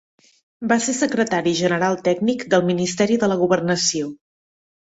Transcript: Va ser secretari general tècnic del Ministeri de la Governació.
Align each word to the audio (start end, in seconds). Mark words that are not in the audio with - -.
Va 0.71 0.77
ser 0.85 0.95
secretari 0.99 1.53
general 1.59 1.99
tècnic 2.09 2.47
del 2.55 2.67
Ministeri 2.73 3.21
de 3.27 3.33
la 3.35 3.41
Governació. 3.45 4.13